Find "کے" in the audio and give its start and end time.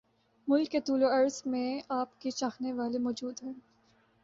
0.69-0.79, 2.21-2.31